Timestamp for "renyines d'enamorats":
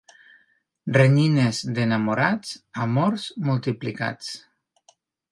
0.95-2.53